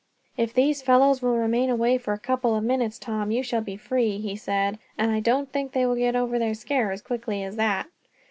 [0.35, 3.77] "If these fellows will remain away for a couple of minutes, Tom, you shall be
[3.77, 7.43] free," he said, "and I don't think they will get over their scare as quickly
[7.43, 7.85] as that."